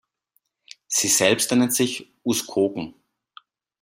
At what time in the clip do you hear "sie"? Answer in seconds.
0.87-1.09